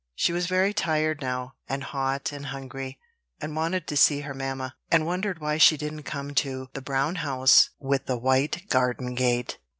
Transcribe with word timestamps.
She 0.15 0.33
was 0.33 0.47
very 0.47 0.73
tired 0.73 1.21
now, 1.21 1.53
and 1.69 1.83
hot 1.83 2.31
and 2.31 2.47
hungry, 2.47 2.97
and 3.39 3.55
wanted 3.55 3.85
to 3.85 3.95
see 3.95 4.23
mamma, 4.23 4.75
and 4.89 5.05
wondered 5.05 5.39
why 5.39 5.59
she 5.59 5.77
didn't 5.77 6.05
come 6.09 6.33
to 6.41 6.69
the 6.73 6.81
brown 6.81 7.17
house 7.17 7.69
with 7.77 8.07
the 8.07 8.17
white 8.17 8.67
garden 8.67 9.13
gate. 9.13 9.59